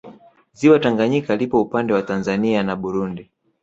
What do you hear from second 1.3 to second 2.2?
lipo upande wa